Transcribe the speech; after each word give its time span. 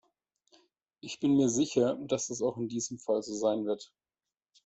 Ich 1.01 1.19
bin 1.19 1.37
mir 1.37 1.47
sicher, 1.47 1.95
dass 2.07 2.25
das 2.29 2.41
auch 2.41 2.57
in 2.57 2.67
diesem 2.67 2.97
Fall 2.97 3.21
so 3.21 3.35
sein 3.35 3.65
wird. 3.65 3.93